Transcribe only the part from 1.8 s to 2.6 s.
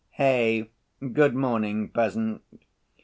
peasant!"